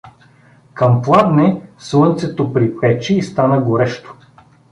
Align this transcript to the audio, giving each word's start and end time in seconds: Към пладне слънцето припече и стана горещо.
Към 0.73 1.01
пладне 1.01 1.61
слънцето 1.77 2.53
припече 2.53 3.15
и 3.17 3.21
стана 3.23 3.61
горещо. 3.61 4.17